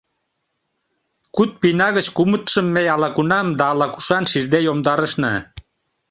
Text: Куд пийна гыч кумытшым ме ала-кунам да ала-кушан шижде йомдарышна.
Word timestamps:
Куд 1.35 1.51
пийна 1.59 1.87
гыч 1.97 2.07
кумытшым 2.17 2.67
ме 2.73 2.83
ала-кунам 2.95 3.47
да 3.57 3.63
ала-кушан 3.73 4.23
шижде 4.31 4.59
йомдарышна. 4.63 5.33